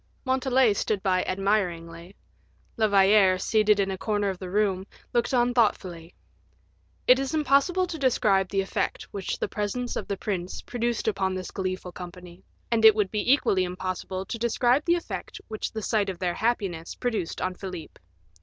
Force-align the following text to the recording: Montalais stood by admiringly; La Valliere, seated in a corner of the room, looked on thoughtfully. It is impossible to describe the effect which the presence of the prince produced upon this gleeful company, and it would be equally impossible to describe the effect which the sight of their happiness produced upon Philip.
Montalais 0.25 0.73
stood 0.73 1.03
by 1.03 1.23
admiringly; 1.25 2.15
La 2.75 2.87
Valliere, 2.87 3.37
seated 3.37 3.79
in 3.79 3.91
a 3.91 3.99
corner 3.99 4.29
of 4.31 4.39
the 4.39 4.49
room, 4.49 4.87
looked 5.13 5.31
on 5.31 5.53
thoughtfully. 5.53 6.15
It 7.05 7.19
is 7.19 7.35
impossible 7.35 7.85
to 7.85 7.99
describe 7.99 8.49
the 8.49 8.61
effect 8.61 9.03
which 9.11 9.37
the 9.37 9.47
presence 9.47 9.95
of 9.95 10.07
the 10.07 10.17
prince 10.17 10.63
produced 10.63 11.07
upon 11.07 11.35
this 11.35 11.51
gleeful 11.51 11.91
company, 11.91 12.43
and 12.71 12.83
it 12.83 12.95
would 12.95 13.11
be 13.11 13.31
equally 13.31 13.63
impossible 13.63 14.25
to 14.25 14.39
describe 14.39 14.85
the 14.85 14.95
effect 14.95 15.39
which 15.49 15.71
the 15.71 15.83
sight 15.83 16.09
of 16.09 16.17
their 16.17 16.33
happiness 16.33 16.95
produced 16.95 17.39
upon 17.39 17.53
Philip. 17.53 17.99